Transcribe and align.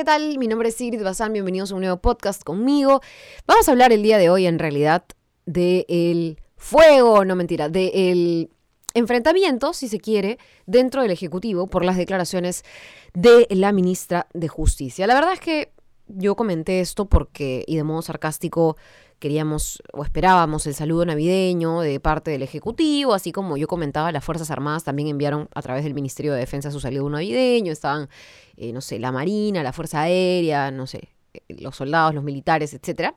¿qué 0.00 0.04
tal? 0.04 0.38
Mi 0.38 0.48
nombre 0.48 0.70
es 0.70 0.76
Sigrid 0.76 1.04
Bazán, 1.04 1.34
bienvenidos 1.34 1.72
a 1.72 1.74
un 1.74 1.82
nuevo 1.82 1.98
podcast 1.98 2.42
conmigo. 2.42 3.02
Vamos 3.46 3.68
a 3.68 3.72
hablar 3.72 3.92
el 3.92 4.02
día 4.02 4.16
de 4.16 4.30
hoy 4.30 4.46
en 4.46 4.58
realidad 4.58 5.04
del 5.44 6.38
fuego, 6.56 7.26
no 7.26 7.36
mentira, 7.36 7.68
del 7.68 8.48
enfrentamiento, 8.94 9.74
si 9.74 9.88
se 9.88 10.00
quiere, 10.00 10.38
dentro 10.64 11.02
del 11.02 11.10
Ejecutivo 11.10 11.66
por 11.66 11.84
las 11.84 11.98
declaraciones 11.98 12.64
de 13.12 13.46
la 13.50 13.72
ministra 13.72 14.26
de 14.32 14.48
Justicia. 14.48 15.06
La 15.06 15.12
verdad 15.12 15.34
es 15.34 15.40
que 15.40 15.70
yo 16.16 16.36
comenté 16.36 16.80
esto 16.80 17.06
porque, 17.06 17.64
y 17.66 17.76
de 17.76 17.84
modo 17.84 18.02
sarcástico, 18.02 18.76
queríamos 19.20 19.82
o 19.92 20.02
esperábamos 20.02 20.66
el 20.66 20.74
saludo 20.74 21.04
navideño 21.04 21.80
de 21.80 22.00
parte 22.00 22.30
del 22.30 22.42
Ejecutivo, 22.42 23.12
así 23.12 23.32
como 23.32 23.56
yo 23.56 23.68
comentaba, 23.68 24.10
las 24.10 24.24
Fuerzas 24.24 24.50
Armadas 24.50 24.82
también 24.82 25.08
enviaron 25.08 25.48
a 25.54 25.62
través 25.62 25.84
del 25.84 25.94
Ministerio 25.94 26.32
de 26.32 26.40
Defensa 26.40 26.70
su 26.70 26.80
saludo 26.80 27.10
navideño, 27.10 27.70
estaban, 27.70 28.08
eh, 28.56 28.72
no 28.72 28.80
sé, 28.80 28.98
la 28.98 29.12
Marina, 29.12 29.62
la 29.62 29.72
Fuerza 29.72 30.00
Aérea, 30.00 30.70
no 30.70 30.86
sé, 30.86 31.10
eh, 31.34 31.42
los 31.60 31.76
soldados, 31.76 32.14
los 32.14 32.24
militares, 32.24 32.74
etc. 32.74 33.14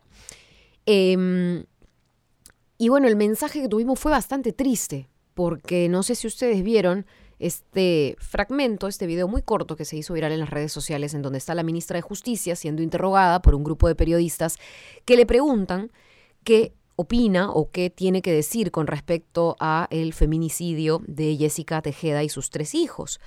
Em, 0.86 1.64
y 2.78 2.90
bueno, 2.90 3.08
el 3.08 3.16
mensaje 3.16 3.62
que 3.62 3.70
tuvimos 3.70 3.98
fue 3.98 4.12
bastante 4.12 4.52
triste, 4.52 5.08
porque 5.34 5.88
no 5.88 6.04
sé 6.04 6.16
si 6.16 6.28
ustedes 6.28 6.64
vieron 6.64 7.06
este 7.46 8.16
fragmento, 8.20 8.88
este 8.88 9.06
video 9.06 9.28
muy 9.28 9.42
corto 9.42 9.76
que 9.76 9.84
se 9.84 9.98
hizo 9.98 10.14
viral 10.14 10.32
en 10.32 10.40
las 10.40 10.50
redes 10.50 10.72
sociales, 10.72 11.14
en 11.14 11.22
donde 11.22 11.40
está 11.40 11.54
la 11.56 11.64
ministra 11.64 11.98
de 11.98 12.02
Justicia 12.02 12.56
siendo 12.56 12.82
interrogada 12.82 13.42
por 13.42 13.54
un 13.54 13.64
grupo 13.64 13.90
de 13.90 13.96
periodistas 13.96 14.58
que 15.04 15.18
le 15.18 15.26
preguntan 15.26 15.92
qué 16.46 16.74
opina 16.96 17.52
o 17.52 17.70
qué 17.70 17.90
tiene 17.90 18.22
que 18.22 18.32
decir 18.32 18.72
con 18.72 18.88
respecto 18.88 19.58
a 19.60 19.88
el 19.92 20.14
feminicidio 20.14 21.02
de 21.06 21.36
Jessica 21.36 21.82
Tejeda 21.82 22.24
y 22.24 22.30
sus 22.30 22.50
tres 22.50 22.76
hijos. 22.76 23.20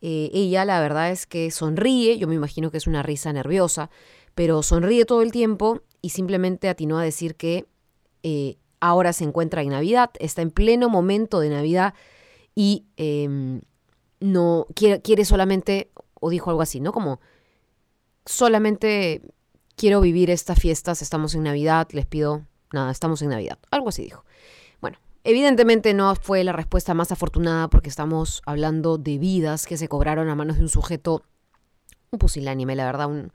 Eh, 0.00 0.30
ella 0.32 0.64
la 0.64 0.80
verdad 0.80 1.10
es 1.10 1.26
que 1.26 1.50
sonríe, 1.50 2.16
yo 2.16 2.28
me 2.28 2.34
imagino 2.34 2.70
que 2.70 2.78
es 2.78 2.86
una 2.86 3.02
risa 3.02 3.34
nerviosa, 3.34 3.90
pero 4.34 4.62
sonríe 4.62 5.04
todo 5.04 5.20
el 5.20 5.30
tiempo 5.30 5.82
y 6.00 6.08
simplemente 6.08 6.70
atinó 6.70 6.98
a 6.98 7.04
decir 7.04 7.34
que 7.36 7.66
eh, 8.22 8.56
ahora 8.80 9.12
se 9.12 9.24
encuentra 9.24 9.60
en 9.60 9.68
Navidad, 9.68 10.10
está 10.20 10.40
en 10.40 10.50
pleno 10.50 10.88
momento 10.88 11.38
de 11.40 11.50
Navidad 11.50 11.92
y 12.54 12.86
em, 12.96 13.60
no 14.20 14.66
quiere, 14.74 15.00
quiere 15.02 15.24
solamente, 15.24 15.90
o 16.20 16.30
dijo 16.30 16.50
algo 16.50 16.62
así, 16.62 16.80
¿no? 16.80 16.92
Como 16.92 17.20
solamente 18.24 19.22
quiero 19.76 20.00
vivir 20.00 20.30
estas 20.30 20.58
fiestas, 20.58 21.02
estamos 21.02 21.34
en 21.34 21.42
Navidad, 21.42 21.88
les 21.92 22.06
pido, 22.06 22.46
nada, 22.72 22.90
estamos 22.90 23.22
en 23.22 23.30
Navidad. 23.30 23.58
Algo 23.70 23.88
así 23.88 24.04
dijo. 24.04 24.24
Bueno, 24.80 24.98
evidentemente 25.24 25.94
no 25.94 26.14
fue 26.14 26.44
la 26.44 26.52
respuesta 26.52 26.94
más 26.94 27.12
afortunada 27.12 27.68
porque 27.68 27.88
estamos 27.88 28.42
hablando 28.46 28.98
de 28.98 29.18
vidas 29.18 29.66
que 29.66 29.76
se 29.76 29.88
cobraron 29.88 30.28
a 30.28 30.34
manos 30.34 30.56
de 30.56 30.62
un 30.62 30.68
sujeto, 30.68 31.22
un 32.10 32.18
pusilánime, 32.18 32.76
la 32.76 32.84
verdad, 32.84 33.08
un, 33.08 33.32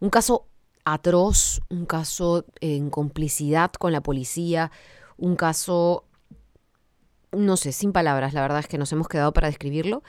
un 0.00 0.10
caso 0.10 0.46
atroz, 0.84 1.60
un 1.68 1.84
caso 1.84 2.44
en 2.60 2.90
complicidad 2.90 3.72
con 3.72 3.92
la 3.92 4.02
policía, 4.02 4.70
un 5.16 5.34
caso 5.34 6.04
no 7.36 7.56
sé, 7.56 7.72
sin 7.72 7.92
palabras, 7.92 8.34
la 8.34 8.42
verdad 8.42 8.60
es 8.60 8.68
que 8.68 8.78
nos 8.78 8.92
hemos 8.92 9.08
quedado 9.08 9.32
para 9.32 9.48
describirlo. 9.48 10.02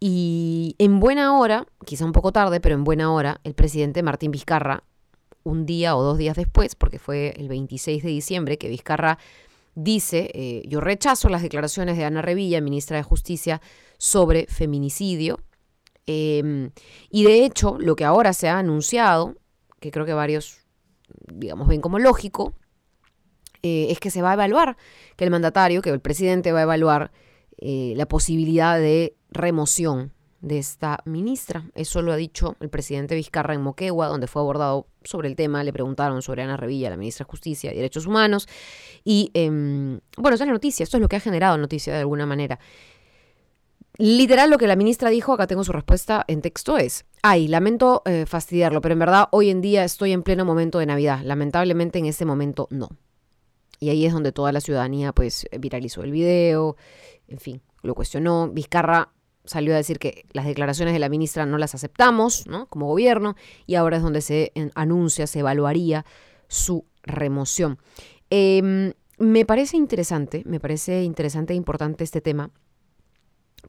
Y 0.00 0.76
en 0.78 1.00
buena 1.00 1.38
hora, 1.38 1.66
quizá 1.84 2.04
un 2.04 2.12
poco 2.12 2.30
tarde, 2.32 2.60
pero 2.60 2.74
en 2.74 2.84
buena 2.84 3.12
hora, 3.12 3.40
el 3.44 3.54
presidente 3.54 4.02
Martín 4.02 4.30
Vizcarra, 4.30 4.84
un 5.42 5.66
día 5.66 5.96
o 5.96 6.02
dos 6.02 6.18
días 6.18 6.36
después, 6.36 6.74
porque 6.74 6.98
fue 6.98 7.34
el 7.36 7.48
26 7.48 8.02
de 8.02 8.08
diciembre 8.10 8.58
que 8.58 8.68
Vizcarra 8.68 9.18
dice, 9.74 10.30
eh, 10.34 10.62
yo 10.66 10.80
rechazo 10.80 11.28
las 11.28 11.42
declaraciones 11.42 11.96
de 11.96 12.04
Ana 12.04 12.22
Revilla, 12.22 12.60
ministra 12.60 12.96
de 12.96 13.02
Justicia, 13.02 13.60
sobre 13.96 14.46
feminicidio. 14.46 15.40
Em, 16.06 16.70
y 17.10 17.24
de 17.24 17.44
hecho, 17.44 17.76
lo 17.78 17.96
que 17.96 18.04
ahora 18.04 18.32
se 18.32 18.48
ha 18.48 18.58
anunciado, 18.58 19.36
que 19.80 19.90
creo 19.90 20.06
que 20.06 20.14
varios, 20.14 20.58
digamos, 21.32 21.68
ven 21.68 21.80
como 21.80 21.98
lógico, 21.98 22.54
eh, 23.62 23.88
es 23.90 24.00
que 24.00 24.10
se 24.10 24.22
va 24.22 24.30
a 24.30 24.34
evaluar, 24.34 24.76
que 25.16 25.24
el 25.24 25.30
mandatario, 25.30 25.82
que 25.82 25.90
el 25.90 26.00
presidente 26.00 26.52
va 26.52 26.60
a 26.60 26.62
evaluar 26.62 27.10
eh, 27.58 27.94
la 27.96 28.06
posibilidad 28.06 28.78
de 28.78 29.16
remoción 29.30 30.12
de 30.40 30.58
esta 30.58 31.00
ministra. 31.04 31.64
Eso 31.74 32.00
lo 32.02 32.12
ha 32.12 32.16
dicho 32.16 32.56
el 32.60 32.68
presidente 32.68 33.14
Vizcarra 33.14 33.54
en 33.54 33.62
Moquegua, 33.62 34.06
donde 34.06 34.28
fue 34.28 34.40
abordado 34.42 34.86
sobre 35.02 35.28
el 35.28 35.36
tema. 35.36 35.64
Le 35.64 35.72
preguntaron 35.72 36.22
sobre 36.22 36.42
Ana 36.42 36.56
Revilla, 36.56 36.90
la 36.90 36.96
ministra 36.96 37.24
de 37.24 37.30
Justicia 37.30 37.72
y 37.72 37.76
Derechos 37.76 38.06
Humanos. 38.06 38.48
Y 39.04 39.30
em, 39.34 40.00
bueno, 40.16 40.36
esa 40.36 40.44
es 40.44 40.48
la 40.48 40.52
noticia. 40.52 40.84
Esto 40.84 40.96
es 40.96 41.00
lo 41.00 41.08
que 41.08 41.16
ha 41.16 41.20
generado 41.20 41.58
noticia 41.58 41.92
de 41.92 42.00
alguna 42.00 42.26
manera. 42.26 42.60
Literal, 44.00 44.48
lo 44.48 44.58
que 44.58 44.68
la 44.68 44.76
ministra 44.76 45.10
dijo, 45.10 45.32
acá 45.32 45.48
tengo 45.48 45.64
su 45.64 45.72
respuesta 45.72 46.24
en 46.28 46.40
texto, 46.40 46.78
es, 46.78 47.04
ay, 47.20 47.48
lamento 47.48 48.02
eh, 48.04 48.26
fastidiarlo, 48.26 48.80
pero 48.80 48.92
en 48.92 49.00
verdad 49.00 49.26
hoy 49.32 49.50
en 49.50 49.60
día 49.60 49.82
estoy 49.82 50.12
en 50.12 50.22
pleno 50.22 50.44
momento 50.44 50.78
de 50.78 50.86
Navidad. 50.86 51.20
Lamentablemente 51.24 51.98
en 51.98 52.06
este 52.06 52.24
momento 52.24 52.68
no. 52.70 52.90
Y 53.80 53.90
ahí 53.90 54.06
es 54.06 54.12
donde 54.12 54.32
toda 54.32 54.52
la 54.52 54.60
ciudadanía 54.60 55.12
pues 55.12 55.46
viralizó 55.58 56.02
el 56.02 56.12
video, 56.12 56.76
en 57.28 57.38
fin, 57.38 57.62
lo 57.82 57.94
cuestionó. 57.94 58.48
Vizcarra 58.48 59.12
salió 59.44 59.72
a 59.72 59.76
decir 59.76 59.98
que 59.98 60.24
las 60.32 60.46
declaraciones 60.46 60.94
de 60.94 61.00
la 61.00 61.08
ministra 61.08 61.46
no 61.46 61.58
las 61.58 61.74
aceptamos, 61.74 62.46
¿no? 62.46 62.66
Como 62.66 62.86
gobierno, 62.86 63.36
y 63.66 63.76
ahora 63.76 63.96
es 63.96 64.02
donde 64.02 64.20
se 64.20 64.52
anuncia, 64.74 65.26
se 65.26 65.40
evaluaría 65.40 66.04
su 66.48 66.84
remoción. 67.02 67.78
Em, 68.30 68.92
me 69.18 69.44
parece 69.44 69.76
interesante, 69.76 70.42
me 70.46 70.60
parece 70.60 71.02
interesante 71.02 71.54
e 71.54 71.56
importante 71.56 72.04
este 72.04 72.20
tema, 72.20 72.50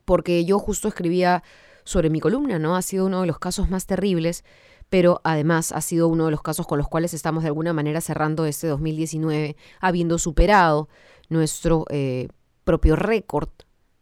porque 0.06 0.44
yo 0.46 0.60
justo 0.60 0.88
escribía 0.88 1.44
sobre 1.84 2.10
mi 2.10 2.20
columna, 2.20 2.60
¿no? 2.60 2.76
Ha 2.76 2.82
sido 2.82 3.06
uno 3.06 3.22
de 3.22 3.28
los 3.28 3.40
casos 3.40 3.70
más 3.70 3.86
terribles 3.86 4.44
pero 4.90 5.22
además 5.24 5.72
ha 5.72 5.82
sido 5.82 6.08
uno 6.08 6.26
de 6.26 6.32
los 6.32 6.42
casos 6.42 6.68
con 6.68 6.78
los 6.78 6.88
cuales 6.88 7.14
estamos 7.14 7.44
de 7.44 7.50
alguna 7.50 7.74
manera 7.74 8.02
cerrando 8.02 8.46
este 8.46 8.68
2019, 8.68 9.56
habiendo 9.80 10.18
superado 10.18 10.90
nuestro 11.30 11.86
eh, 11.90 12.28
propio 12.64 12.96
récord 12.96 13.50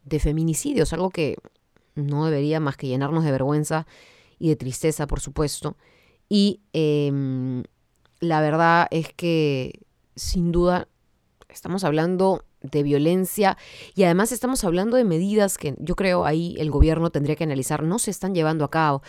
de 0.06 0.20
feminicidios, 0.20 0.94
algo 0.94 1.10
que 1.10 1.36
no 1.96 2.26
debería 2.26 2.60
más 2.60 2.78
que 2.78 2.88
llenarnos 2.88 3.24
de 3.24 3.32
vergüenza 3.32 3.86
y 4.40 4.50
de 4.50 4.56
tristeza, 4.56 5.08
por 5.08 5.20
supuesto. 5.20 5.76
Y 6.30 6.62
em, 6.74 7.64
la 8.20 8.42
verdad 8.42 8.88
es 8.92 9.12
que, 9.14 9.82
sin 10.16 10.52
duda, 10.52 10.88
estamos 11.50 11.84
hablando 11.84 12.44
de 12.62 12.84
violencia 12.84 13.58
y 13.96 14.04
además 14.04 14.32
estamos 14.32 14.64
hablando 14.64 14.98
de 14.98 15.04
medidas 15.04 15.58
que 15.58 15.76
yo 15.80 15.96
creo 15.96 16.26
ahí 16.26 16.56
el 16.58 16.72
gobierno 16.72 17.12
tendría 17.12 17.36
que 17.36 17.44
analizar, 17.44 17.84
no 17.84 18.00
se 18.00 18.12
están 18.12 18.34
llevando 18.34 18.66
a 18.66 18.72
cabo. 18.72 19.02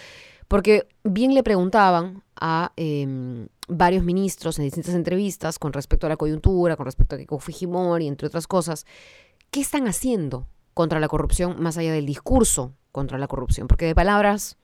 Porque 0.48 0.88
bien 1.04 1.34
le 1.34 1.42
preguntaban 1.42 2.24
a 2.40 2.72
em, 2.76 3.48
varios 3.68 4.02
ministros 4.02 4.58
en 4.58 4.64
distintas 4.64 4.94
entrevistas 4.94 5.58
con 5.58 5.74
respecto 5.74 6.06
a 6.06 6.08
la 6.08 6.16
coyuntura, 6.16 6.76
con 6.76 6.86
respecto 6.86 7.14
a 7.14 7.18
Keiko 7.18 7.38
Fujimori, 7.38 8.08
entre 8.08 8.26
otras 8.26 8.46
cosas, 8.46 8.86
¿qué 9.50 9.60
están 9.60 9.86
haciendo 9.86 10.48
contra 10.72 11.00
la 11.00 11.08
corrupción 11.08 11.60
más 11.60 11.76
allá 11.76 11.92
del 11.92 12.06
discurso 12.06 12.72
contra 12.92 13.18
la 13.18 13.28
corrupción? 13.28 13.68
Porque 13.68 13.84
de 13.84 13.94
palabras 13.94 14.56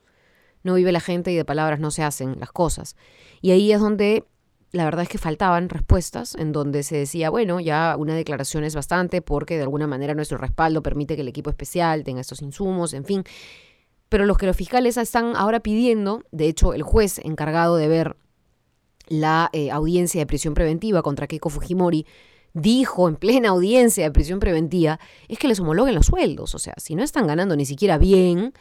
no 0.63 0.73
vive 0.73 0.91
la 0.91 0.99
gente 0.99 1.31
y 1.31 1.35
de 1.35 1.45
palabras 1.45 1.79
no 1.79 1.91
se 1.91 2.01
hacen 2.01 2.39
las 2.39 2.51
cosas. 2.51 2.95
Y 3.41 3.51
ahí 3.51 3.71
es 3.71 3.79
donde 3.79 4.25
la 4.71 4.85
verdad 4.85 5.03
es 5.03 5.09
que 5.09 5.19
faltaban 5.19 5.69
respuestas 5.69 6.35
en 6.35 6.51
donde 6.51 6.81
se 6.81 6.97
decía, 6.97 7.29
bueno, 7.29 7.59
ya 7.59 7.95
una 7.97 8.15
declaración 8.15 8.63
es 8.63 8.75
bastante 8.75 9.21
porque 9.21 9.55
de 9.55 9.63
alguna 9.63 9.85
manera 9.85 10.15
nuestro 10.15 10.39
respaldo 10.39 10.81
permite 10.81 11.15
que 11.15 11.21
el 11.21 11.27
equipo 11.27 11.51
especial 11.51 12.03
tenga 12.03 12.21
estos 12.21 12.41
insumos, 12.41 12.93
en 12.93 13.05
fin 13.05 13.23
pero 14.09 14.25
los 14.25 14.37
que 14.37 14.45
los 14.45 14.55
fiscales 14.55 14.97
están 14.97 15.35
ahora 15.35 15.59
pidiendo, 15.59 16.23
de 16.31 16.47
hecho 16.47 16.73
el 16.73 16.83
juez 16.83 17.19
encargado 17.19 17.75
de 17.75 17.87
ver 17.87 18.17
la 19.07 19.49
eh, 19.53 19.71
audiencia 19.71 20.21
de 20.21 20.25
prisión 20.25 20.53
preventiva 20.53 21.01
contra 21.01 21.27
Keiko 21.27 21.49
Fujimori, 21.49 22.05
dijo 22.53 23.07
en 23.07 23.17
plena 23.17 23.49
audiencia 23.49 24.05
de 24.05 24.11
prisión 24.11 24.39
preventiva, 24.39 24.99
es 25.27 25.37
que 25.37 25.47
les 25.47 25.59
homologuen 25.59 25.93
los 25.93 26.07
sueldos. 26.07 26.55
O 26.55 26.59
sea, 26.59 26.73
si 26.77 26.95
no 26.95 27.03
están 27.03 27.27
ganando 27.27 27.55
ni 27.55 27.65
siquiera 27.65 27.97
bien, 27.97 28.53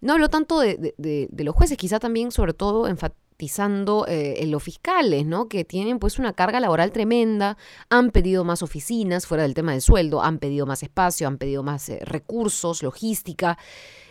no 0.00 0.12
hablo 0.12 0.28
tanto 0.28 0.60
de, 0.60 1.28
los 1.32 1.54
jueces, 1.54 1.76
quizá 1.76 1.98
también 1.98 2.30
sobre 2.30 2.52
todo 2.52 2.86
enfatizando 2.86 4.06
eh, 4.06 4.42
en 4.42 4.50
los 4.50 4.62
fiscales, 4.62 5.26
¿no? 5.26 5.48
Que 5.48 5.64
tienen 5.64 5.98
pues 5.98 6.18
una 6.18 6.34
carga 6.34 6.60
laboral 6.60 6.92
tremenda, 6.92 7.56
han 7.88 8.10
pedido 8.10 8.44
más 8.44 8.62
oficinas 8.62 9.26
fuera 9.26 9.42
del 9.44 9.54
tema 9.54 9.72
del 9.72 9.80
sueldo, 9.80 10.22
han 10.22 10.38
pedido 10.38 10.66
más 10.66 10.82
espacio, 10.82 11.26
han 11.26 11.38
pedido 11.38 11.62
más 11.62 11.88
eh, 11.88 12.00
recursos, 12.02 12.82
logística. 12.82 13.58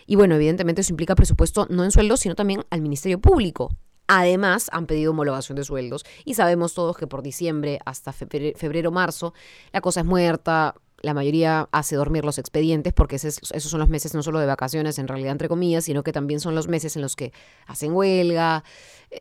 Y 0.08 0.16
bueno, 0.16 0.36
evidentemente 0.36 0.82
eso 0.82 0.94
implica 0.94 1.14
presupuesto 1.14 1.68
no 1.70 1.84
en 1.84 1.92
sueldos, 1.92 2.22
sino 2.22 2.34
también 2.34 2.64
al 2.72 2.82
Ministerio 2.82 3.20
Público. 3.20 3.70
Además, 4.08 4.70
han 4.72 4.88
pedido 4.88 5.12
homologación 5.12 5.58
de 5.58 5.66
sueldos 5.66 6.06
y 6.24 6.36
sabemos 6.36 6.74
todos 6.74 6.98
que 6.98 7.08
por 7.08 7.22
diciembre 7.22 7.80
hasta 7.86 8.14
febrero, 8.14 8.92
marzo 8.92 9.34
la 9.74 9.82
cosa 9.82 10.00
es 10.00 10.06
muerta, 10.06 10.76
la 11.02 11.14
mayoría 11.14 11.68
hace 11.74 11.98
dormir 11.98 12.24
los 12.24 12.38
expedientes 12.38 12.94
porque 12.94 13.18
esos, 13.18 13.42
son 13.52 13.80
los 13.82 13.90
meses 13.90 14.14
no 14.14 14.24
solo 14.24 14.40
de 14.40 14.46
vacaciones, 14.46 14.98
en 14.98 15.10
realidad 15.10 15.34
entre 15.34 15.50
comillas, 15.50 15.84
sino 15.84 16.04
que 16.04 16.14
también 16.14 16.40
son 16.40 16.56
los 16.56 16.70
meses 16.70 16.96
en 16.96 17.02
los 17.02 17.18
que 17.18 17.34
hacen 17.68 17.92
huelga. 17.92 18.64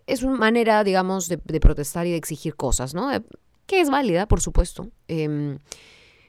Es 0.07 0.23
una 0.23 0.37
manera, 0.37 0.85
digamos, 0.85 1.29
de, 1.29 1.39
protestar 1.39 2.07
y 2.07 2.13
de 2.13 2.17
exigir 2.17 2.55
cosas, 2.55 2.95
¿no? 2.95 3.11
que 3.67 3.81
es 3.81 3.91
válida, 3.91 4.27
por 4.27 4.41
supuesto. 4.41 4.89
Em, 5.09 5.59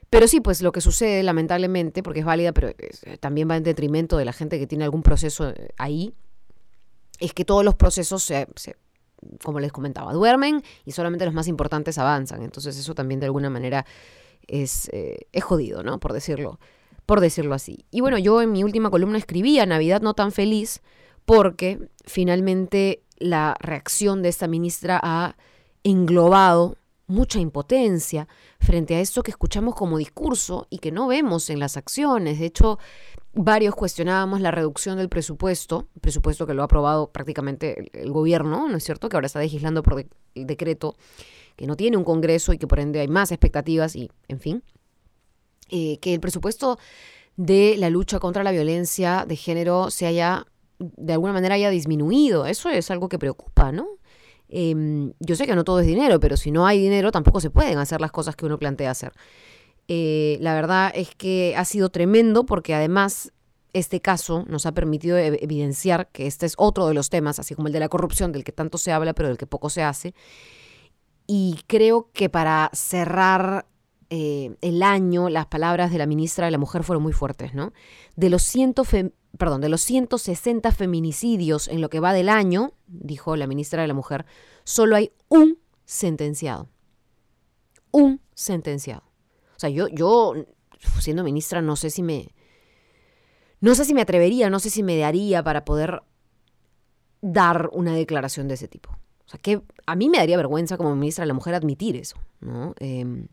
pero 0.10 0.28
sí, 0.28 0.40
pues 0.40 0.62
lo 0.62 0.72
que 0.72 0.82
sucede, 0.82 1.22
lamentablemente, 1.24 2.02
porque 2.02 2.22
es 2.22 2.26
válida, 2.26 2.54
pero 2.54 2.70
eh, 2.70 3.18
también 3.20 3.50
va 3.50 3.58
en 3.58 3.64
detrimento 3.64 4.18
de 4.18 4.26
la 4.26 4.34
gente 4.34 4.58
que 4.58 4.68
tiene 4.68 4.86
algún 4.86 5.04
proceso 5.04 5.50
eh, 5.50 5.70
ahí, 5.78 6.14
es 7.20 7.34
que 7.34 7.44
todos 7.44 7.66
los 7.66 7.76
procesos 7.76 8.24
se, 8.24 8.48
como 9.44 9.60
les 9.60 9.72
comentaba, 9.72 10.14
duermen 10.14 10.64
y 10.86 10.92
solamente 10.92 11.26
los 11.26 11.34
más 11.34 11.48
importantes 11.48 11.98
avanzan. 11.98 12.44
Entonces 12.44 12.78
eso 12.78 12.94
también 12.96 13.20
de 13.20 13.26
alguna 13.26 13.50
manera 13.50 13.86
es, 14.48 14.90
eh, 14.94 15.28
es 15.32 15.44
jodido, 15.44 15.84
¿no? 15.84 16.00
Por 16.00 16.14
decirlo, 16.14 16.60
por 17.06 17.20
decirlo 17.20 17.54
así. 17.54 17.86
Y 17.92 18.02
bueno, 18.02 18.18
yo 18.18 18.42
en 18.42 18.52
mi 18.52 18.64
última 18.64 18.90
columna 18.90 19.18
escribía 19.18 19.66
Navidad 19.66 20.02
no 20.02 20.14
tan 20.14 20.32
feliz 20.32 20.82
porque 21.26 21.90
finalmente 22.06 23.04
la 23.18 23.56
reacción 23.60 24.22
de 24.22 24.30
esta 24.30 24.48
ministra 24.48 25.00
ha 25.02 25.36
englobado 25.84 26.78
mucha 27.08 27.40
impotencia 27.40 28.28
frente 28.60 28.96
a 28.96 29.00
esto 29.00 29.24
que 29.24 29.32
escuchamos 29.32 29.76
como 29.76 29.98
discurso 29.98 30.68
y 30.70 30.80
que 30.80 30.92
no 30.92 31.08
vemos 31.08 31.50
en 31.50 31.60
las 31.60 31.78
acciones. 31.78 32.40
De 32.40 32.46
hecho, 32.46 32.80
varios 33.34 33.76
cuestionábamos 33.76 34.42
la 34.42 34.52
reducción 34.52 34.98
del 34.98 35.10
presupuesto, 35.10 35.88
presupuesto 36.02 36.46
que 36.46 36.54
lo 36.54 36.62
ha 36.62 36.66
aprobado 36.66 37.12
prácticamente 37.12 37.90
el, 37.94 38.12
gobierno, 38.12 38.68
¿no 38.68 38.78
es 38.78 38.84
cierto? 38.84 39.10
Que 39.10 39.16
ahora 39.16 39.28
está 39.28 39.40
legislando 39.40 39.84
por 39.84 40.06
decreto 40.36 40.96
que 41.56 41.66
no 41.66 41.76
tiene 41.76 41.98
un 41.98 42.04
Congreso 42.04 42.54
y 42.54 42.58
que 42.58 42.68
por 42.68 42.80
ende 42.80 43.00
hay 43.00 43.08
más 43.08 43.32
expectativas 43.32 43.96
y, 43.96 44.12
en 44.28 44.40
fin, 44.40 44.64
eh, 45.70 45.98
que 46.00 46.14
el 46.14 46.20
presupuesto 46.20 46.78
de 47.36 47.76
la 47.78 47.90
lucha 47.90 48.20
contra 48.20 48.44
la 48.44 48.52
violencia 48.52 49.26
de 49.28 49.36
género 49.36 49.92
se 49.92 50.06
haya, 50.08 50.46
de 50.78 51.14
alguna 51.14 51.34
manera, 51.34 51.56
haya 51.56 51.70
disminuido. 51.70 52.46
Eso 52.46 52.70
es 52.70 52.92
algo 52.92 53.10
que 53.10 53.18
preocupa, 53.18 53.72
¿no? 53.72 53.88
Em, 54.50 55.14
yo 55.20 55.36
sé 55.36 55.46
que 55.46 55.56
no 55.56 55.64
todo 55.64 55.80
es 55.80 55.88
dinero, 55.88 56.20
pero 56.20 56.38
si 56.38 56.52
no 56.52 56.66
hay 56.66 56.80
dinero 56.80 57.12
tampoco 57.12 57.42
se 57.42 57.50
pueden 57.50 57.78
hacer 57.78 58.02
las 58.02 58.12
cosas 58.12 58.36
que 58.36 58.46
uno 58.46 58.58
plantea 58.58 58.92
hacer. 58.92 59.14
Eh, 59.88 60.38
la 60.42 60.54
verdad 60.54 60.92
es 60.96 61.16
que 61.16 61.56
ha 61.58 61.66
sido 61.66 61.90
tremendo 61.90 62.46
porque 62.46 62.74
además 62.74 63.32
este 63.74 64.02
caso 64.02 64.44
nos 64.48 64.66
ha 64.66 64.72
permitido 64.74 65.18
evidenciar 65.18 66.10
que 66.12 66.28
este 66.28 66.46
es 66.46 66.56
otro 66.58 66.88
de 66.88 66.94
los 66.94 67.10
temas, 67.10 67.40
así 67.40 67.56
como 67.56 67.68
el 67.68 67.74
de 67.74 67.80
la 67.80 67.90
corrupción, 67.90 68.32
del 68.32 68.44
que 68.44 68.52
tanto 68.52 68.78
se 68.78 68.92
habla, 68.92 69.14
pero 69.14 69.30
del 69.30 69.38
que 69.38 69.46
poco 69.46 69.70
se 69.70 69.84
hace. 69.84 70.14
Y 71.28 71.60
creo 71.68 72.10
que 72.14 72.30
para 72.30 72.70
cerrar 72.74 73.68
eh, 74.10 74.56
el 74.62 74.82
año, 74.82 75.30
las 75.30 75.48
palabras 75.48 75.92
de 75.92 75.98
la 75.98 76.06
ministra 76.06 76.46
de 76.46 76.52
la 76.52 76.58
Mujer 76.58 76.84
fueron 76.84 77.04
muy 77.04 77.14
fuertes, 77.14 77.54
¿no? 77.54 77.74
De 78.16 78.30
los, 78.30 78.42
ciento 78.44 78.86
perdón, 79.38 79.62
de 79.62 79.70
los 79.70 79.82
160 79.82 80.72
feminicidios 80.72 81.68
en 81.68 81.82
lo 81.82 81.90
que 81.90 82.00
va 82.00 82.14
del 82.14 82.30
año, 82.30 82.74
dijo 82.88 83.36
la 83.36 83.48
ministra 83.48 83.82
de 83.82 83.88
la 83.88 83.94
Mujer, 83.94 84.26
solo 84.64 84.96
hay 84.96 85.12
un 85.30 85.58
sentenciado. 85.86 86.70
Un 87.92 88.22
sentenciado. 88.34 89.04
O 89.56 89.60
sea, 89.60 89.70
yo, 89.70 89.88
yo 89.88 90.34
siendo 91.00 91.24
ministra, 91.24 91.62
no 91.62 91.76
sé 91.76 91.90
si 91.90 92.04
me. 92.04 92.34
No 93.60 93.74
sé 93.74 93.86
si 93.86 93.94
me 93.94 94.02
atrevería, 94.02 94.50
no 94.50 94.60
sé 94.60 94.70
si 94.70 94.84
me 94.84 94.98
daría 94.98 95.44
para 95.44 95.66
poder 95.66 96.04
dar 97.22 97.70
una 97.74 97.96
declaración 97.96 98.48
de 98.48 98.54
ese 98.54 98.68
tipo. 98.68 98.92
O 99.26 99.30
sea, 99.30 99.40
que 99.40 99.62
a 99.86 99.96
mí 99.96 100.10
me 100.10 100.20
daría 100.20 100.38
vergüenza 100.38 100.78
como 100.78 100.96
ministra 100.96 101.24
de 101.24 101.28
la 101.28 101.34
Mujer 101.34 101.56
admitir 101.56 101.96
eso, 101.96 102.18
¿no? 102.40 102.76
Em, 102.80 103.28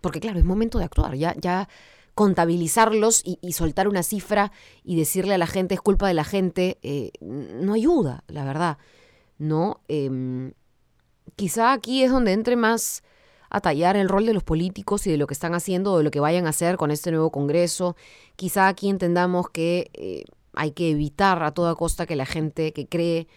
porque 0.00 0.20
claro, 0.20 0.38
es 0.38 0.44
momento 0.44 0.78
de 0.78 0.84
actuar, 0.84 1.14
ya, 1.16 1.34
ya 1.40 1.68
contabilizarlos 2.18 3.22
y, 3.24 3.52
soltar 3.52 3.86
una 3.86 4.02
cifra 4.02 4.50
y 4.82 4.96
decirle 4.96 5.34
a 5.34 5.38
la 5.38 5.46
gente 5.46 5.74
es 5.74 5.80
culpa 5.80 6.08
de 6.08 6.14
la 6.14 6.24
gente, 6.24 6.76
eh, 6.82 7.12
no 7.20 7.74
ayuda, 7.74 8.24
la 8.26 8.44
verdad, 8.44 8.78
¿no? 9.38 9.82
Em, 9.86 10.52
quizá 11.36 11.72
aquí 11.72 12.02
es 12.02 12.10
donde 12.10 12.32
entre 12.32 12.56
más 12.56 13.04
a 13.50 13.60
tallar 13.60 13.96
el 13.96 14.08
rol 14.08 14.26
de 14.26 14.34
los 14.34 14.42
políticos 14.42 15.06
y 15.06 15.12
de 15.12 15.16
lo 15.16 15.28
que 15.28 15.34
están 15.34 15.54
haciendo 15.54 15.92
o 15.92 15.98
de 15.98 16.02
lo 16.02 16.10
que 16.10 16.18
vayan 16.18 16.46
a 16.46 16.48
hacer 16.48 16.76
con 16.76 16.90
este 16.90 17.12
nuevo 17.12 17.30
Congreso. 17.30 17.94
Quizá 18.34 18.66
aquí 18.66 18.88
entendamos 18.88 19.48
que 19.50 19.88
eh, 19.94 20.24
hay 20.54 20.72
que 20.72 20.90
evitar 20.90 21.44
a 21.44 21.52
toda 21.52 21.76
costa 21.76 22.04
que 22.04 22.16
la 22.16 22.26
gente 22.26 22.72
que 22.72 22.88
cree 22.88 23.28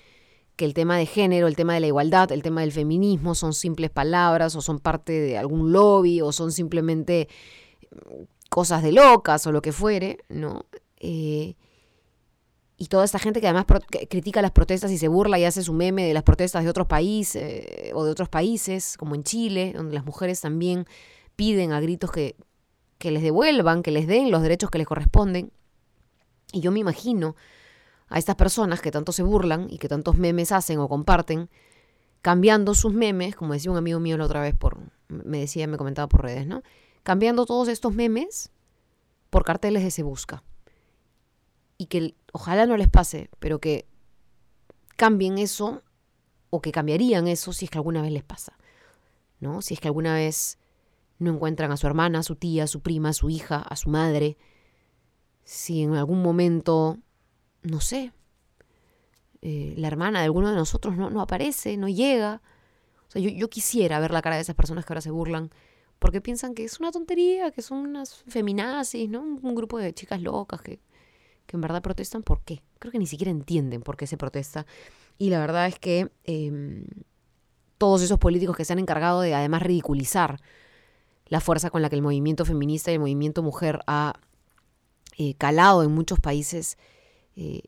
que 0.55 0.65
el 0.65 0.73
tema 0.73 0.97
de 0.97 1.05
género, 1.05 1.45
el 1.45 1.55
tema 1.55 1.75
de 1.75 1.81
la 1.81 1.87
igualdad, 1.87 2.31
el 2.31 2.41
tema 2.41 2.61
del 2.61 2.71
feminismo 2.71 3.35
son 3.35 3.53
simples 3.53 3.91
palabras 3.91 4.55
o 4.55 4.61
son 4.61 4.79
parte 4.79 5.11
de 5.11 5.37
algún 5.37 5.71
lobby 5.71 6.21
o 6.21 6.31
son 6.31 6.51
simplemente 6.51 7.27
cosas 8.51 8.83
de 8.83 8.91
locas 8.91 9.47
o 9.47 9.53
lo 9.53 9.61
que 9.61 9.71
fuere, 9.71 10.17
¿no? 10.27 10.65
Eh, 10.97 11.55
y 12.75 12.87
toda 12.87 13.05
esta 13.05 13.17
gente 13.17 13.39
que 13.39 13.47
además 13.47 13.65
critica 14.09 14.41
las 14.41 14.51
protestas 14.51 14.91
y 14.91 14.97
se 14.97 15.07
burla 15.07 15.39
y 15.39 15.45
hace 15.45 15.63
su 15.63 15.71
meme 15.71 16.05
de 16.05 16.13
las 16.13 16.23
protestas 16.23 16.65
de 16.65 16.69
otros 16.69 16.87
países 16.87 17.41
eh, 17.41 17.91
o 17.93 18.03
de 18.03 18.11
otros 18.11 18.27
países, 18.27 18.97
como 18.97 19.15
en 19.15 19.23
Chile, 19.23 19.71
donde 19.73 19.93
las 19.93 20.03
mujeres 20.03 20.41
también 20.41 20.85
piden 21.37 21.71
a 21.71 21.79
gritos 21.79 22.11
que, 22.11 22.35
que 22.97 23.11
les 23.11 23.23
devuelvan, 23.23 23.83
que 23.83 23.91
les 23.91 24.05
den 24.05 24.31
los 24.31 24.41
derechos 24.41 24.69
que 24.69 24.79
les 24.79 24.87
corresponden. 24.87 25.53
Y 26.51 26.59
yo 26.59 26.71
me 26.71 26.79
imagino 26.79 27.37
a 28.09 28.19
estas 28.19 28.35
personas 28.35 28.81
que 28.81 28.91
tanto 28.91 29.13
se 29.13 29.23
burlan 29.23 29.67
y 29.69 29.77
que 29.77 29.87
tantos 29.87 30.17
memes 30.17 30.51
hacen 30.51 30.77
o 30.79 30.89
comparten, 30.89 31.49
cambiando 32.21 32.73
sus 32.73 32.93
memes, 32.93 33.33
como 33.33 33.53
decía 33.53 33.71
un 33.71 33.77
amigo 33.77 34.01
mío 34.01 34.17
la 34.17 34.25
otra 34.25 34.41
vez 34.41 34.55
por, 34.55 34.77
me 35.07 35.39
decía, 35.39 35.67
me 35.67 35.77
comentaba 35.77 36.09
por 36.09 36.23
redes, 36.23 36.45
¿no? 36.45 36.63
Cambiando 37.03 37.45
todos 37.45 37.67
estos 37.67 37.93
memes 37.93 38.51
por 39.29 39.43
carteles 39.43 39.83
de 39.83 39.91
se 39.91 40.03
busca. 40.03 40.43
Y 41.77 41.87
que 41.87 42.15
ojalá 42.31 42.65
no 42.65 42.77
les 42.77 42.89
pase, 42.89 43.29
pero 43.39 43.59
que 43.59 43.87
cambien 44.97 45.37
eso 45.37 45.83
o 46.49 46.61
que 46.61 46.71
cambiarían 46.71 47.27
eso 47.27 47.53
si 47.53 47.65
es 47.65 47.71
que 47.71 47.77
alguna 47.77 48.01
vez 48.01 48.11
les 48.11 48.23
pasa. 48.23 48.57
¿No? 49.39 49.61
Si 49.61 49.73
es 49.73 49.79
que 49.79 49.87
alguna 49.87 50.13
vez 50.13 50.59
no 51.17 51.31
encuentran 51.31 51.71
a 51.71 51.77
su 51.77 51.87
hermana, 51.87 52.19
a 52.19 52.23
su 52.23 52.35
tía, 52.35 52.65
a 52.65 52.67
su 52.67 52.81
prima, 52.81 53.09
a 53.09 53.13
su 53.13 53.29
hija, 53.29 53.57
a 53.57 53.75
su 53.75 53.89
madre, 53.89 54.37
si 55.43 55.81
en 55.81 55.95
algún 55.95 56.21
momento 56.21 56.99
no 57.63 57.79
sé, 57.79 58.11
eh, 59.41 59.73
la 59.77 59.87
hermana 59.87 60.19
de 60.19 60.25
alguno 60.25 60.49
de 60.49 60.55
nosotros 60.55 60.95
no, 60.97 61.09
no 61.09 61.21
aparece, 61.21 61.77
no 61.77 61.87
llega. 61.87 62.41
O 63.07 63.11
sea, 63.11 63.21
yo, 63.21 63.29
yo, 63.29 63.49
quisiera 63.49 63.99
ver 63.99 64.11
la 64.11 64.21
cara 64.21 64.35
de 64.35 64.41
esas 64.41 64.55
personas 64.55 64.85
que 64.85 64.93
ahora 64.93 65.01
se 65.01 65.11
burlan 65.11 65.51
porque 66.01 66.19
piensan 66.19 66.55
que 66.55 66.63
es 66.63 66.79
una 66.79 66.91
tontería, 66.91 67.51
que 67.51 67.61
son 67.61 67.77
unas 67.77 68.23
feminazis, 68.27 69.07
¿no? 69.07 69.21
Un, 69.21 69.53
grupo 69.53 69.77
de 69.77 69.93
chicas 69.93 70.19
locas 70.19 70.59
que, 70.59 70.79
que, 71.45 71.55
en 71.55 71.61
verdad 71.61 71.83
protestan. 71.83 72.23
¿Por 72.23 72.41
qué? 72.41 72.63
Creo 72.79 72.91
que 72.91 72.97
ni 72.97 73.05
siquiera 73.05 73.29
entienden 73.29 73.83
por 73.83 73.97
qué 73.97 74.07
se 74.07 74.17
protesta. 74.17 74.65
Y 75.19 75.29
la 75.29 75.37
verdad 75.37 75.67
es 75.67 75.77
que 75.77 76.11
em, 76.23 76.87
todos 77.77 78.01
esos 78.01 78.17
políticos 78.17 78.57
que 78.57 78.65
se 78.65 78.73
han 78.73 78.79
encargado 78.79 79.21
de 79.21 79.35
además 79.35 79.61
ridiculizar 79.61 80.41
la 81.27 81.39
fuerza 81.39 81.69
con 81.69 81.83
la 81.83 81.89
que 81.91 81.97
el 81.97 82.01
movimiento 82.01 82.45
feminista 82.45 82.89
y 82.89 82.95
el 82.95 82.99
movimiento 82.99 83.43
mujer 83.43 83.81
ha 83.85 84.19
eh, 85.19 85.35
calado 85.35 85.83
en 85.83 85.91
muchos 85.91 86.19
países 86.19 86.79
eh, 87.35 87.61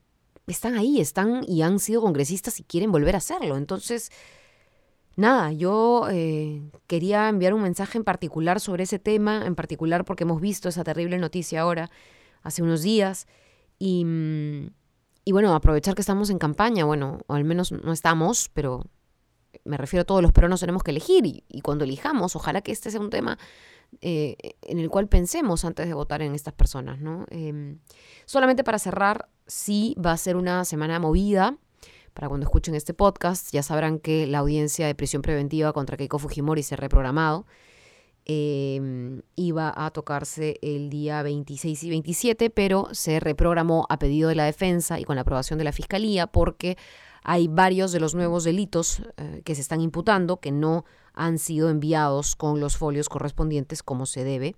están 0.48 0.74
ahí, 0.74 1.00
están 1.00 1.46
y 1.48 1.62
han 1.62 1.78
sido 1.78 2.02
congresistas 2.02 2.60
y 2.60 2.64
quieren 2.64 2.92
volver 2.92 3.14
a 3.14 3.20
hacerlo. 3.20 3.58
Entonces, 3.58 4.12
nada, 5.16 5.52
yo 5.52 6.08
eh, 6.10 6.62
quería 6.88 7.30
enviar 7.30 7.54
un 7.54 7.62
mensaje 7.62 7.98
en 7.98 8.04
particular 8.04 8.60
sobre 8.60 8.84
ese 8.84 9.00
tema, 9.00 9.46
en 9.46 9.56
particular 9.56 10.06
porque 10.06 10.24
hemos 10.24 10.42
visto 10.42 10.70
esa 10.70 10.84
terrible 10.84 11.18
noticia 11.18 11.62
ahora, 11.62 11.90
hace 12.42 12.62
unos 12.62 12.82
días, 12.82 13.28
y, 13.80 14.06
y 15.26 15.32
bueno, 15.32 15.54
aprovechar 15.56 15.96
que 15.96 16.02
estamos 16.02 16.30
en 16.30 16.40
campaña, 16.40 16.86
bueno, 16.86 17.20
o 17.28 17.34
al 17.34 17.44
menos 17.44 17.72
no 17.72 17.92
estamos, 17.92 18.50
pero 18.54 18.84
me 19.66 19.78
refiero 19.78 20.02
a 20.02 20.06
todos 20.06 20.22
los 20.22 20.32
peruanos 20.32 20.60
tenemos 20.60 20.84
que 20.84 20.92
elegir 20.92 21.26
y, 21.26 21.44
y 21.48 21.62
cuando 21.62 21.84
elijamos, 21.84 22.36
ojalá 22.36 22.62
que 22.62 22.72
este 22.72 22.92
sea 22.92 23.00
un 23.00 23.10
tema 23.10 23.38
eh, 24.02 24.36
en 24.62 24.80
el 24.80 24.90
cual 24.90 25.08
pensemos 25.08 25.66
antes 25.66 25.88
de 25.88 25.94
votar 25.94 26.22
en 26.22 26.34
estas 26.34 26.54
personas. 26.54 27.00
¿no? 27.00 27.26
Em, 27.30 27.80
solamente 28.26 28.64
para 28.64 28.80
cerrar, 28.80 29.30
sí 29.48 29.96
va 30.04 30.12
a 30.12 30.18
ser 30.18 30.36
una 30.36 30.66
semana 30.66 31.00
movida. 31.00 31.58
Para 32.14 32.28
cuando 32.28 32.46
escuchen 32.46 32.76
este 32.76 32.94
podcast, 32.94 33.52
ya 33.52 33.64
sabrán 33.64 34.00
que 34.00 34.28
la 34.28 34.40
audiencia 34.40 34.86
de 34.86 34.96
prisión 34.96 35.22
preventiva 35.22 35.74
contra 35.74 35.98
Keiko 35.98 36.20
Fujimori 36.20 36.62
se 36.62 36.76
ha 36.76 36.78
reprogramado. 36.78 37.46
Em, 38.26 39.22
iba 39.36 39.74
a 39.76 39.92
tocarse 39.92 40.58
el 40.62 40.90
día 40.90 41.22
26 41.24 41.84
y 41.84 41.90
27, 41.90 42.50
pero 42.50 42.88
se 42.92 43.20
reprogramó 43.20 43.86
a 43.90 44.00
pedido 44.00 44.30
de 44.30 44.36
la 44.36 44.46
defensa 44.46 44.98
y 45.00 45.04
con 45.04 45.16
la 45.18 45.24
aprobación 45.24 45.60
de 45.60 45.66
la 45.66 45.74
fiscalía 45.74 46.28
porque 46.28 46.78
hay 47.24 47.48
varios 47.50 47.92
de 47.92 48.00
los 48.00 48.16
nuevos 48.16 48.46
delitos 48.46 49.02
eh, 49.18 49.42
que 49.44 49.56
se 49.56 49.62
están 49.62 49.82
imputando 49.82 50.38
que 50.38 50.52
no 50.52 50.86
han 51.14 51.38
sido 51.38 51.70
enviados 51.70 52.36
con 52.36 52.60
los 52.60 52.78
folios 52.78 53.10
correspondientes 53.10 53.84
como 53.84 54.06
se 54.06 54.24
debe 54.24 54.56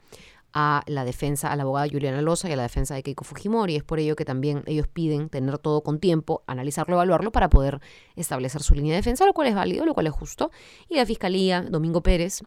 a 0.57 0.83
la 0.87 1.03
defensa, 1.03 1.51
a 1.51 1.55
la 1.57 1.63
abogada 1.63 1.89
Juliana 1.91 2.21
Loza 2.21 2.47
y 2.49 2.53
a 2.53 2.55
la 2.55 2.63
defensa 2.63 2.95
de 2.95 3.03
Keiko 3.03 3.25
Fujimori. 3.25 3.75
Es 3.75 3.83
por 3.83 3.99
ello 3.99 4.15
que 4.15 4.23
también 4.23 4.63
ellos 4.67 4.87
piden 4.87 5.27
tener 5.27 5.57
todo 5.57 5.83
con 5.83 5.99
tiempo, 5.99 6.43
analizarlo, 6.47 6.95
evaluarlo 6.95 7.33
para 7.33 7.49
poder 7.49 7.81
establecer 8.15 8.63
su 8.63 8.73
línea 8.73 8.93
de 8.93 8.99
defensa, 8.99 9.25
lo 9.25 9.33
cual 9.33 9.49
es 9.49 9.55
válido, 9.55 9.85
lo 9.85 9.93
cual 9.93 10.07
es 10.07 10.13
justo. 10.13 10.51
Y 10.87 10.95
la 10.95 11.05
Fiscalía, 11.05 11.61
Domingo 11.61 12.01
Pérez, 12.01 12.41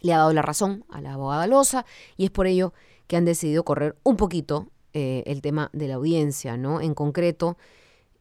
le 0.00 0.12
ha 0.12 0.18
dado 0.18 0.32
la 0.32 0.42
razón 0.42 0.84
a 0.90 1.00
la 1.00 1.14
abogada 1.14 1.46
Loza 1.46 1.86
y 2.16 2.24
es 2.24 2.30
por 2.32 2.48
ello 2.48 2.74
que 3.06 3.16
han 3.16 3.24
decidido 3.24 3.64
correr 3.64 3.96
un 4.02 4.16
poquito 4.16 4.66
eh, 4.92 5.22
el 5.26 5.40
tema 5.40 5.70
de 5.72 5.86
la 5.86 5.94
audiencia, 5.94 6.56
¿no? 6.56 6.80
En 6.80 6.92
concreto, 6.92 7.56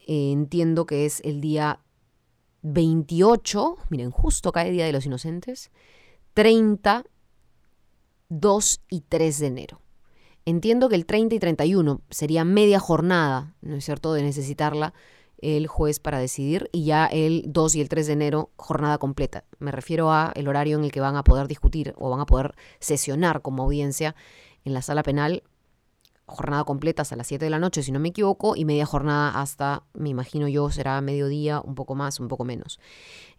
eh, 0.06 0.32
entiendo 0.32 0.86
que 0.86 1.08
es 1.08 1.22
el 1.22 1.42
día 1.42 1.80
28, 2.62 3.78
miren, 3.90 4.12
justo 4.12 4.52
cae 4.52 4.72
Día 4.72 4.86
de 4.86 4.92
los 4.92 5.08
Inocentes, 5.08 5.72
30, 6.36 7.04
2 8.30 8.82
y 8.90 9.02
3 9.02 9.40
de 9.40 9.48
enero. 9.48 9.82
Entiendo 10.46 10.90
que 10.90 10.96
el 10.96 11.06
30 11.06 11.36
y 11.36 11.40
31 11.40 12.02
sería 12.10 12.46
media 12.46 12.80
jornada, 12.80 13.56
¿no 13.62 13.76
es 13.76 13.86
cierto?, 13.86 14.14
de 14.14 14.24
necesitarla 14.24 14.94
el 15.40 15.68
juez 15.68 16.00
para 16.00 16.20
decidir 16.20 16.70
y 16.72 16.86
ya 16.86 17.06
el 17.06 17.44
2 17.48 17.76
y 17.76 17.82
el 17.82 17.90
3 17.90 18.08
de 18.08 18.14
enero 18.14 18.52
jornada 18.56 18.98
completa. 18.98 19.44
Me 19.60 19.72
refiero 19.72 20.12
a 20.12 20.32
el 20.36 20.48
horario 20.48 20.78
en 20.78 20.84
el 20.84 20.92
que 20.92 21.02
van 21.02 21.16
a 21.16 21.24
poder 21.24 21.48
discutir 21.48 21.94
o 21.98 22.10
van 22.10 22.22
a 22.22 22.26
poder 22.26 22.56
sesionar 22.80 23.42
como 23.42 23.64
audiencia 23.64 24.16
en 24.64 24.74
la 24.74 24.82
sala 24.82 25.04
penal 25.04 25.44
jornada 26.28 26.66
completa 26.66 27.04
hasta 27.04 27.16
las 27.16 27.28
7 27.28 27.46
de 27.46 27.52
la 27.52 27.60
noche, 27.60 27.82
si 27.82 27.92
no 27.92 28.00
me 28.00 28.10
equivoco, 28.10 28.56
y 28.58 28.66
media 28.66 28.86
jornada 28.86 29.40
hasta, 29.40 29.84
me 29.94 30.10
imagino 30.10 30.48
yo, 30.50 30.70
será 30.70 31.00
mediodía, 31.00 31.62
un 31.62 31.74
poco 31.74 31.96
más, 31.96 32.20
un 32.20 32.28
poco 32.28 32.44
menos. 32.44 32.80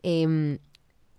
Em, 0.02 0.58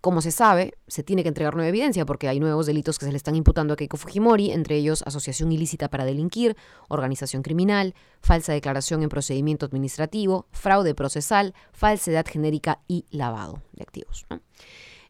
como 0.02 0.22
se 0.22 0.32
sabe, 0.32 0.76
se 0.88 1.04
tiene 1.04 1.24
que 1.24 1.30
entregar 1.30 1.56
nueva 1.56 1.70
evidencia 1.70 2.06
porque 2.06 2.30
hay 2.30 2.40
nuevos 2.40 2.66
delitos 2.66 2.98
que 2.98 3.06
se 3.06 3.12
le 3.12 3.18
están 3.18 3.36
imputando 3.36 3.74
a 3.74 3.78
Keiko 3.78 3.98
Fujimori, 3.98 4.52
entre 4.52 4.78
ellos 4.78 5.04
asociación 5.06 5.52
ilícita 5.52 5.90
para 5.90 6.06
delinquir, 6.06 6.56
organización 6.88 7.42
criminal, 7.42 7.94
falsa 8.22 8.54
declaración 8.54 9.04
en 9.04 9.10
procedimiento 9.10 9.66
administrativo, 9.66 10.48
fraude 10.52 10.96
procesal, 10.96 11.54
falsedad 11.74 12.26
genérica 12.26 12.80
y 12.88 13.06
lavado 13.10 13.62
de 13.74 13.84
activos. 13.84 14.26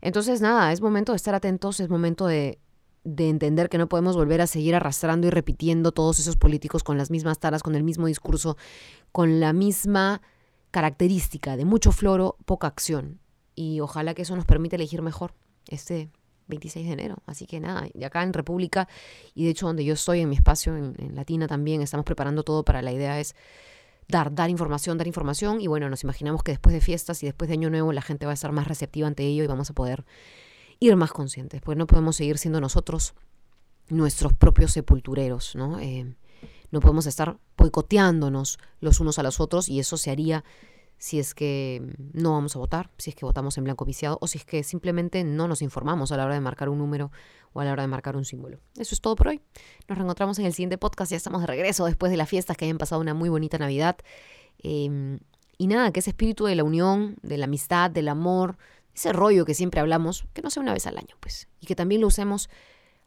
Entonces, 0.02 0.42
nada, 0.42 0.72
es 0.72 0.82
momento 0.82 1.12
de 1.12 1.18
estar 1.18 1.36
atentos, 1.36 1.80
es 1.80 1.90
momento 1.90 2.26
de, 2.26 2.60
de 3.04 3.30
entender 3.30 3.70
que 3.70 3.78
no 3.78 3.90
podemos 3.90 4.16
volver 4.16 4.42
a 4.42 4.48
seguir 4.48 4.74
arrastrando 4.74 5.28
y 5.28 5.30
repitiendo 5.30 5.92
todos 5.92 6.20
esos 6.20 6.36
políticos 6.36 6.84
con 6.84 6.98
las 6.98 7.12
mismas 7.12 7.40
taras, 7.40 7.62
con 7.62 7.76
el 7.76 7.84
mismo 7.84 8.08
discurso, 8.08 8.58
con 9.12 9.40
la 9.40 9.54
misma 9.54 10.22
característica 10.72 11.58
de 11.58 11.66
mucho 11.66 11.92
floro, 11.92 12.38
poca 12.46 12.68
acción 12.68 13.20
y 13.60 13.82
ojalá 13.82 14.14
que 14.14 14.22
eso 14.22 14.38
nos 14.38 14.46
permita 14.46 14.78
elegir 14.78 15.02
mejor 15.02 15.34
este 15.68 16.10
26 16.48 16.88
de 16.88 16.94
enero. 16.94 17.18
Así 17.26 17.46
que 17.46 17.60
nada, 17.60 17.90
y 17.94 18.06
acá 18.06 18.24
en 18.24 18.32
República 18.32 18.88
y 19.36 19.44
de 19.44 19.50
hecho 19.50 19.68
donde 19.68 19.84
yo 19.84 19.96
estoy 19.96 20.22
en 20.22 20.30
mi 20.30 20.36
espacio 20.38 20.78
en, 20.78 20.96
Latina 21.14 21.46
también 21.46 21.82
estamos 21.82 22.06
preparando 22.06 22.44
todo 22.44 22.64
para 22.64 22.82
la 22.82 22.94
idea 22.94 23.20
es 23.20 23.36
dar, 24.08 24.34
dar 24.34 24.50
información, 24.50 24.98
dar 24.98 25.08
información 25.08 25.60
y 25.60 25.68
bueno, 25.68 25.90
nos 25.90 26.06
imaginamos 26.06 26.42
que 26.42 26.54
después 26.54 26.74
de 26.74 26.80
fiestas 26.80 27.22
y 27.22 27.26
después 27.26 27.50
de 27.50 27.56
Año 27.56 27.70
Nuevo 27.70 27.92
la 27.92 28.02
gente 28.02 28.26
va 28.26 28.32
a 28.32 28.36
estar 28.36 28.54
más 28.54 28.66
receptiva 28.66 29.08
ante 29.10 29.26
ello 29.26 29.44
y 29.44 29.48
vamos 29.48 29.70
a 29.70 29.74
poder 29.74 30.06
ir 30.80 30.96
más 30.96 31.12
conscientes, 31.12 31.60
pues 31.62 31.78
no 31.78 31.86
podemos 31.86 32.16
seguir 32.16 32.38
siendo 32.38 32.62
nosotros 32.62 33.14
nuestros 33.90 34.32
propios 34.32 34.72
sepultureros, 34.72 35.54
¿no? 35.58 35.82
Eh, 35.82 36.16
no 36.72 36.80
podemos 36.80 37.08
estar 37.08 37.38
boicoteándonos 37.58 38.58
los 38.80 39.02
unos 39.02 39.20
a 39.20 39.24
los 39.24 39.42
otros 39.42 39.68
y 39.68 39.82
eso 39.82 39.98
se 39.98 40.12
haría 40.12 40.46
si 41.00 41.18
es 41.18 41.34
que 41.34 41.82
no 42.14 42.34
vamos 42.34 42.58
a 42.58 42.60
votar, 42.60 42.92
si 42.98 43.10
es 43.10 43.16
que 43.16 43.26
votamos 43.26 43.58
en 43.58 43.64
blanco 43.64 43.86
viciado 43.86 44.18
o 44.20 44.28
si 44.28 44.38
es 44.38 44.46
que 44.46 44.64
simplemente 44.64 45.24
no 45.24 45.48
nos 45.48 45.62
informamos 45.62 46.12
a 46.12 46.18
la 46.18 46.26
hora 46.26 46.34
de 46.34 46.42
marcar 46.42 46.68
un 46.68 46.78
número 46.78 47.10
o 47.54 47.62
a 47.62 47.66
la 47.66 47.72
hora 47.72 47.84
de 47.84 47.88
marcar 47.88 48.18
un 48.18 48.26
símbolo. 48.26 48.60
Eso 48.78 48.94
es 48.94 49.00
todo 49.00 49.16
por 49.16 49.30
hoy. 49.30 49.42
Nos 49.88 49.98
reencontramos 49.98 50.38
en 50.40 50.46
el 50.46 50.54
siguiente 50.54 50.78
podcast. 50.78 51.12
Ya 51.12 51.18
estamos 51.18 51.40
de 51.40 51.48
regreso 51.48 51.86
después 51.86 52.12
de 52.12 52.18
las 52.18 52.28
fiestas 52.28 52.58
que 52.58 52.66
hayan 52.66 52.78
pasado 52.78 53.00
una 53.00 53.14
muy 53.14 53.30
bonita 53.30 53.58
Navidad. 53.58 53.98
Em, 54.62 55.20
y 55.58 55.68
nada, 55.68 55.92
que 55.92 56.02
ese 56.02 56.10
espíritu 56.10 56.46
de 56.46 56.56
la 56.56 56.66
unión, 56.66 57.16
de 57.22 57.38
la 57.38 57.46
amistad, 57.46 57.90
del 57.90 58.10
amor, 58.10 58.58
ese 58.94 59.14
rollo 59.14 59.46
que 59.46 59.54
siempre 59.54 59.80
hablamos, 59.80 60.26
que 60.34 60.42
no 60.42 60.50
sea 60.50 60.62
una 60.62 60.74
vez 60.74 60.86
al 60.86 60.98
año, 60.98 61.16
pues. 61.22 61.48
Y 61.62 61.66
que 61.66 61.76
también 61.76 62.02
lo 62.02 62.08
usemos 62.08 62.50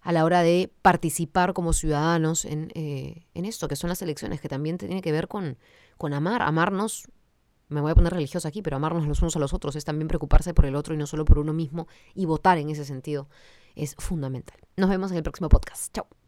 a 0.00 0.12
la 0.12 0.24
hora 0.24 0.42
de 0.42 0.72
participar 0.80 1.52
como 1.52 1.74
ciudadanos 1.74 2.46
en, 2.46 2.72
eh, 2.74 3.26
en 3.34 3.44
esto, 3.44 3.68
que 3.68 3.76
son 3.76 3.90
las 3.90 4.00
elecciones, 4.00 4.40
que 4.40 4.48
también 4.48 4.78
tiene 4.78 5.02
que 5.02 5.12
ver 5.12 5.28
con, 5.28 5.58
con 5.98 6.14
amar, 6.14 6.40
amarnos 6.40 7.06
me 7.72 7.80
voy 7.80 7.92
a 7.92 7.94
poner 7.94 8.12
religiosa 8.12 8.48
aquí, 8.48 8.62
pero 8.62 8.76
amarnos 8.76 9.06
los 9.06 9.20
unos 9.22 9.36
a 9.36 9.38
los 9.38 9.52
otros 9.52 9.76
es 9.76 9.84
también 9.84 10.08
preocuparse 10.08 10.54
por 10.54 10.66
el 10.66 10.76
otro 10.76 10.94
y 10.94 10.98
no 10.98 11.06
solo 11.06 11.24
por 11.24 11.38
uno 11.38 11.52
mismo 11.52 11.88
y 12.14 12.26
votar 12.26 12.58
en 12.58 12.70
ese 12.70 12.84
sentido 12.84 13.28
es 13.74 13.94
fundamental. 13.98 14.58
Nos 14.76 14.90
vemos 14.90 15.10
en 15.10 15.16
el 15.18 15.22
próximo 15.22 15.48
podcast. 15.48 15.92
Chao. 15.94 16.21